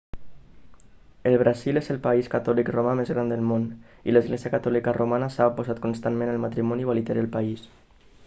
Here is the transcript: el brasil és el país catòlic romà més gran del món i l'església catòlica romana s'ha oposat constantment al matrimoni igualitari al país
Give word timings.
el 1.29 1.37
brasil 1.41 1.79
és 1.81 1.89
el 1.95 1.99
país 2.05 2.29
catòlic 2.35 2.71
romà 2.77 2.95
més 3.01 3.11
gran 3.15 3.29
del 3.33 3.43
món 3.51 3.67
i 4.11 4.15
l'església 4.17 4.51
catòlica 4.55 4.93
romana 4.99 5.27
s'ha 5.35 5.49
oposat 5.53 5.85
constantment 5.87 6.31
al 6.33 6.41
matrimoni 6.47 6.87
igualitari 6.89 7.23
al 7.25 7.31
país 7.37 7.69